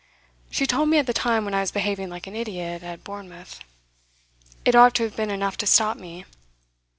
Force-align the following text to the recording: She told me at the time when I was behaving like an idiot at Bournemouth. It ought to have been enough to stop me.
She 0.49 0.65
told 0.65 0.89
me 0.89 0.97
at 0.97 1.05
the 1.05 1.13
time 1.13 1.45
when 1.45 1.53
I 1.53 1.59
was 1.61 1.69
behaving 1.71 2.09
like 2.09 2.25
an 2.25 2.35
idiot 2.35 2.81
at 2.81 3.03
Bournemouth. 3.03 3.59
It 4.65 4.73
ought 4.73 4.95
to 4.95 5.03
have 5.03 5.15
been 5.15 5.29
enough 5.29 5.57
to 5.57 5.67
stop 5.67 5.95
me. 5.95 6.25